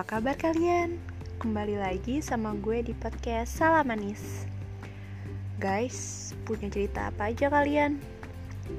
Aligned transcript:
Apa 0.00 0.16
kabar 0.16 0.32
kalian? 0.32 0.96
Kembali 1.44 1.76
lagi 1.76 2.24
sama 2.24 2.56
gue 2.56 2.80
di 2.80 2.96
podcast 2.96 3.52
Salam 3.52 3.84
Manis 3.84 4.48
Guys, 5.60 6.32
punya 6.48 6.72
cerita 6.72 7.12
apa 7.12 7.28
aja 7.28 7.52
kalian? 7.52 8.00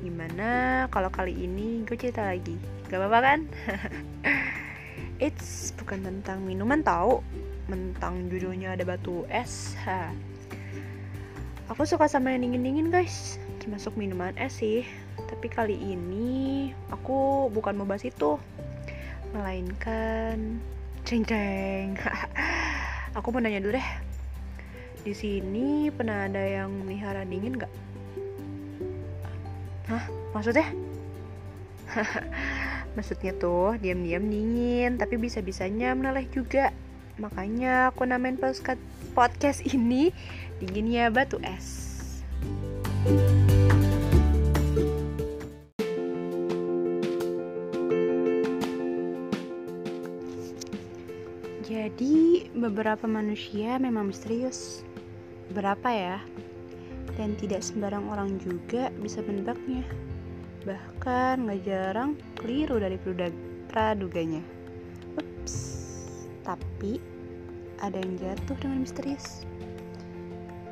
Gimana 0.01 0.89
kalau 0.89 1.13
kali 1.13 1.45
ini 1.45 1.85
gue 1.85 1.93
cerita 1.93 2.25
lagi? 2.25 2.57
Gak 2.89 2.97
apa-apa 2.97 3.19
kan? 3.21 3.39
It's 5.29 5.77
bukan 5.77 6.01
tentang 6.01 6.41
minuman 6.41 6.81
tau 6.81 7.21
Mentang 7.69 8.25
judulnya 8.25 8.73
ada 8.73 8.81
batu 8.81 9.21
es 9.29 9.77
ha. 9.85 10.09
Aku 11.69 11.85
suka 11.85 12.09
sama 12.09 12.33
yang 12.33 12.49
dingin-dingin 12.49 12.89
guys 12.89 13.37
Termasuk 13.61 13.93
minuman 13.93 14.33
es 14.41 14.57
sih 14.57 14.89
Tapi 15.29 15.53
kali 15.53 15.77
ini 15.77 16.73
aku 16.89 17.45
bukan 17.53 17.77
mau 17.77 17.85
bahas 17.85 18.09
itu 18.09 18.41
Melainkan 19.37 20.57
Ceng 21.11 21.27
ceng 21.27 21.99
Aku 23.19 23.35
mau 23.35 23.43
nanya 23.43 23.59
dulu 23.59 23.75
deh 23.75 23.87
di 25.03 25.11
sini 25.11 25.91
pernah 25.91 26.29
ada 26.29 26.39
yang 26.39 26.71
melihara 26.71 27.27
dingin 27.27 27.59
gak? 27.59 27.73
Hah? 29.91 30.07
Maksudnya? 30.31 30.71
Maksudnya 32.95 33.35
tuh 33.35 33.75
diam-diam 33.83 34.23
dingin 34.23 34.95
tapi 34.95 35.19
bisa-bisanya 35.19 35.91
meleleh 35.99 36.31
juga. 36.31 36.71
Makanya 37.19 37.91
aku 37.91 38.07
namain 38.07 38.39
podcast 39.11 39.67
ini 39.67 40.15
dinginnya 40.63 41.11
batu 41.11 41.43
es. 41.43 41.91
Jadi 51.91 52.47
beberapa 52.55 53.03
manusia 53.03 53.75
memang 53.75 54.15
misterius. 54.15 54.87
Berapa 55.51 55.91
ya? 55.91 56.17
Dan 57.19 57.35
tidak 57.35 57.67
sembarang 57.67 58.07
orang 58.07 58.39
juga 58.39 58.87
bisa 59.03 59.19
menebaknya. 59.19 59.83
Bahkan 60.63 61.51
gak 61.51 61.61
jarang 61.67 62.15
keliru 62.39 62.79
dari 62.79 62.95
praduganya. 63.67 64.39
Ups. 65.19 65.83
Tapi 66.47 66.95
ada 67.83 67.99
yang 67.99 68.15
jatuh 68.15 68.55
dengan 68.55 68.87
misterius. 68.87 69.43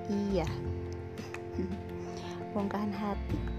Iya. 0.08 0.48
Bongkahan 2.56 2.95
hati 2.95 3.59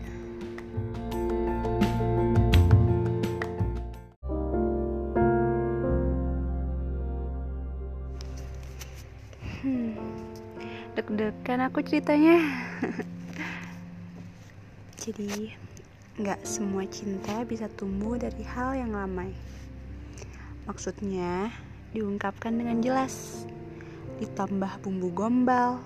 deg-degan 11.01 11.65
aku 11.65 11.81
ceritanya. 11.81 12.45
Jadi, 15.01 15.49
nggak 16.21 16.45
semua 16.45 16.85
cinta 16.93 17.41
bisa 17.49 17.73
tumbuh 17.73 18.21
dari 18.21 18.45
hal 18.45 18.77
yang 18.77 18.93
lamai. 18.93 19.33
Maksudnya, 20.69 21.49
diungkapkan 21.97 22.53
dengan 22.53 22.85
jelas, 22.85 23.49
ditambah 24.21 24.85
bumbu 24.85 25.09
gombal, 25.17 25.81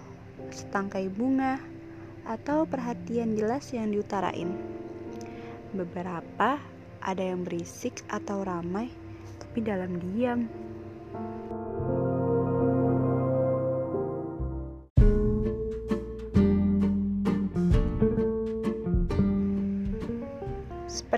setangkai 0.50 1.06
bunga, 1.06 1.62
atau 2.26 2.66
perhatian 2.66 3.38
jelas 3.38 3.70
yang 3.70 3.94
diutarain. 3.94 4.50
Beberapa 5.70 6.58
ada 6.98 7.22
yang 7.22 7.46
berisik 7.46 8.02
atau 8.10 8.42
ramai, 8.42 8.90
tapi 9.38 9.62
dalam 9.62 9.94
diam. 10.02 10.50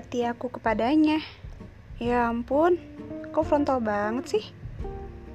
Seperti 0.07 0.23
aku 0.23 0.47
kepadanya. 0.47 1.19
Ya 1.99 2.31
ampun, 2.31 2.79
kok 3.35 3.43
frontal 3.43 3.83
banget 3.83 4.39
sih? 4.39 4.45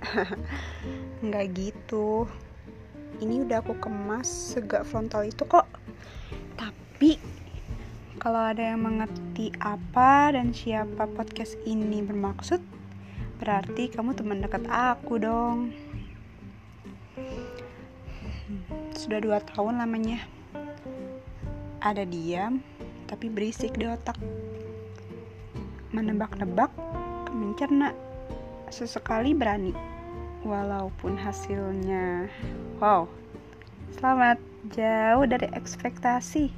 Nggak 1.28 1.46
gitu. 1.52 2.24
Ini 3.20 3.44
udah 3.44 3.60
aku 3.60 3.76
kemas 3.76 4.24
segak 4.56 4.88
frontal 4.88 5.28
itu 5.28 5.44
kok. 5.44 5.68
Tapi 6.56 7.20
kalau 8.16 8.40
ada 8.40 8.72
yang 8.72 8.80
mengerti 8.80 9.52
apa 9.60 10.32
dan 10.32 10.56
siapa 10.56 11.04
podcast 11.04 11.60
ini 11.68 12.00
bermaksud, 12.00 12.64
berarti 13.44 13.92
kamu 13.92 14.16
teman 14.16 14.40
dekat 14.40 14.64
aku 14.72 15.20
dong. 15.20 15.76
Sudah 18.96 19.20
dua 19.20 19.36
tahun 19.52 19.84
lamanya. 19.84 20.24
Ada 21.84 22.08
diam, 22.08 22.64
tapi 23.04 23.28
berisik 23.28 23.76
di 23.76 23.84
otak. 23.84 24.16
Menebak-nebak, 25.92 26.72
mencerna, 27.36 27.92
sesekali 28.72 29.36
berani, 29.36 29.76
walaupun 30.40 31.20
hasilnya 31.20 32.32
wow. 32.80 33.04
Selamat, 33.92 34.40
jauh 34.72 35.28
dari 35.28 35.52
ekspektasi. 35.52 36.48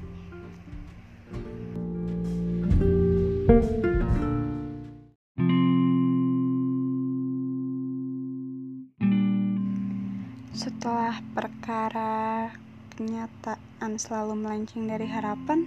Setelah 10.54 11.18
perkara 11.34 12.54
kenyataan 12.94 13.98
selalu 13.98 14.38
melenceng 14.38 14.86
dari 14.86 15.10
harapan, 15.10 15.66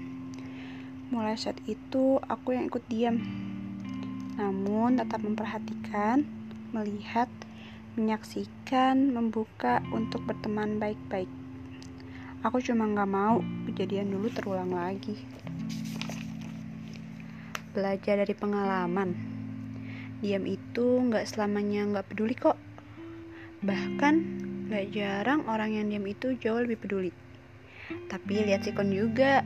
mulai 1.11 1.35
saat 1.35 1.59
itu 1.67 2.23
aku 2.31 2.55
yang 2.55 2.71
ikut 2.71 2.87
diam. 2.87 3.46
Namun 4.37 5.01
tetap 5.01 5.25
memperhatikan, 5.25 6.21
melihat, 6.69 7.25
menyaksikan, 7.97 9.09
membuka 9.09 9.81
untuk 9.89 10.21
berteman 10.29 10.77
baik-baik. 10.77 11.29
Aku 12.45 12.61
cuma 12.61 12.85
gak 12.93 13.09
mau 13.09 13.41
kejadian 13.65 14.13
dulu 14.13 14.29
terulang 14.29 14.69
lagi. 14.69 15.17
Belajar 17.73 18.21
dari 18.21 18.37
pengalaman. 18.37 19.17
Diam 20.21 20.45
itu 20.45 21.01
gak 21.09 21.25
selamanya 21.25 21.97
gak 21.97 22.13
peduli 22.13 22.37
kok. 22.37 22.61
Bahkan 23.65 24.15
gak 24.69 24.85
jarang 24.93 25.49
orang 25.49 25.73
yang 25.73 25.89
diam 25.89 26.05
itu 26.05 26.37
jauh 26.37 26.61
lebih 26.61 26.77
peduli. 26.77 27.11
Tapi 28.05 28.45
lihat 28.45 28.69
sikon 28.69 28.93
juga, 28.93 29.41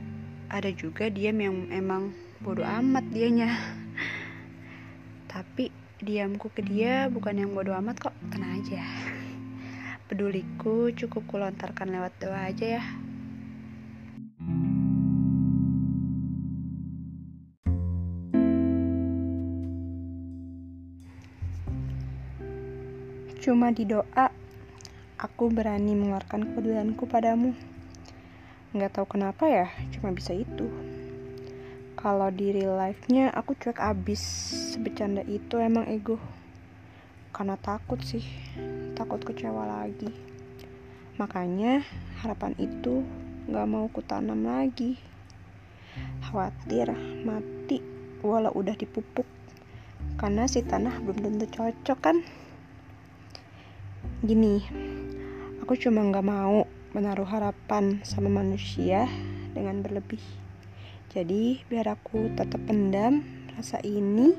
ada 0.52 0.68
juga 0.68 1.08
diam 1.08 1.40
yang 1.40 1.72
emang 1.72 2.12
bodoh 2.44 2.68
amat 2.68 3.08
dianya. 3.08 3.80
Tapi 5.32 5.72
diamku 5.96 6.52
ke 6.52 6.60
dia 6.60 7.08
bukan 7.08 7.40
yang 7.40 7.56
bodoh 7.56 7.72
amat 7.80 7.96
kok, 7.96 8.12
tenang 8.28 8.60
aja. 8.60 8.84
Peduliku 10.12 10.92
cukup 10.92 11.24
kulontarkan 11.24 11.88
lewat 11.88 12.12
doa 12.20 12.52
aja 12.52 12.76
ya. 12.76 12.84
Cuma 23.40 23.72
di 23.72 23.88
doa, 23.88 24.28
aku 25.16 25.48
berani 25.48 25.96
mengeluarkan 25.96 26.52
kepedulianku 26.52 27.08
padamu. 27.08 27.56
Nggak 28.76 29.00
tahu 29.00 29.16
kenapa 29.16 29.48
ya, 29.48 29.66
cuma 29.96 30.12
bisa 30.12 30.36
itu. 30.36 30.91
Kalau 31.92 32.32
di 32.32 32.56
real 32.56 32.74
life-nya 32.80 33.28
aku 33.36 33.52
cuek 33.52 33.76
abis. 33.76 34.22
Bercanda 34.80 35.20
itu 35.28 35.60
emang 35.60 35.84
ego. 35.88 36.16
Karena 37.32 37.56
takut 37.60 38.00
sih, 38.00 38.24
takut 38.96 39.20
kecewa 39.20 39.68
lagi. 39.68 40.08
Makanya 41.20 41.84
harapan 42.24 42.56
itu 42.56 43.04
nggak 43.48 43.68
mau 43.68 43.88
kutanam 43.92 44.40
lagi. 44.40 44.96
Khawatir 46.24 46.96
mati 47.28 47.84
walau 48.24 48.56
udah 48.56 48.72
dipupuk. 48.72 49.28
Karena 50.16 50.48
si 50.48 50.64
tanah 50.64 50.96
belum 51.04 51.20
tentu 51.20 51.46
cocok 51.60 51.98
kan. 52.00 52.16
Gini, 54.24 54.64
aku 55.60 55.76
cuma 55.76 56.00
nggak 56.08 56.24
mau 56.24 56.64
menaruh 56.96 57.28
harapan 57.28 58.00
sama 58.04 58.32
manusia 58.32 59.08
dengan 59.52 59.80
berlebih. 59.84 60.20
Jadi 61.12 61.60
biar 61.68 61.92
aku 61.92 62.32
tetap 62.32 62.64
pendam 62.64 63.20
rasa 63.52 63.76
ini 63.84 64.32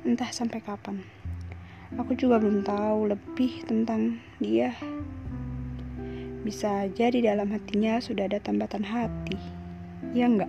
entah 0.00 0.32
sampai 0.32 0.64
kapan. 0.64 1.04
Aku 2.00 2.16
juga 2.16 2.40
belum 2.40 2.64
tahu 2.64 3.12
lebih 3.12 3.68
tentang 3.68 4.16
dia. 4.40 4.72
Bisa 6.40 6.88
aja 6.88 7.12
di 7.12 7.20
dalam 7.20 7.52
hatinya 7.52 8.00
sudah 8.00 8.32
ada 8.32 8.40
tambatan 8.40 8.80
hati. 8.80 9.36
Ya 10.16 10.24
enggak? 10.24 10.48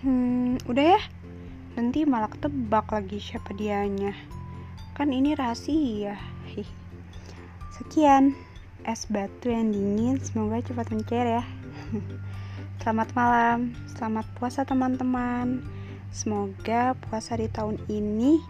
Hmm, 0.00 0.56
udah 0.64 0.84
ya. 0.96 1.00
Nanti 1.76 2.08
malah 2.08 2.32
ketebak 2.32 2.88
lagi 2.88 3.20
siapa 3.20 3.52
dianya. 3.52 4.39
Kan 5.00 5.16
ini 5.16 5.32
rahasia. 5.32 6.12
Sekian 7.72 8.36
es 8.84 9.08
batu 9.08 9.48
yang 9.48 9.72
dingin 9.72 10.20
semoga 10.20 10.60
cepat 10.60 10.92
mencair 10.92 11.40
ya. 11.40 11.44
Selamat 12.84 13.08
malam, 13.16 13.72
selamat 13.96 14.28
puasa 14.36 14.60
teman-teman. 14.68 15.64
Semoga 16.12 16.92
puasa 17.08 17.40
di 17.40 17.48
tahun 17.48 17.80
ini 17.88 18.44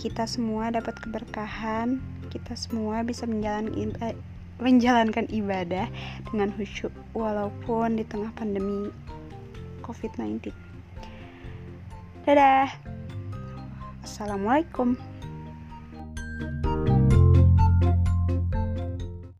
kita 0.00 0.24
semua 0.24 0.72
dapat 0.72 0.96
keberkahan, 1.04 2.00
kita 2.32 2.56
semua 2.56 3.04
bisa 3.04 3.28
menjalankan 3.28 4.16
menjalankan 4.64 5.28
ibadah 5.28 5.84
dengan 6.32 6.48
khusyuk 6.56 6.96
walaupun 7.12 8.00
di 8.00 8.08
tengah 8.08 8.32
pandemi 8.32 8.88
COVID-19. 9.84 10.48
Dadah. 12.24 12.72
Assalamualaikum. 14.00 15.17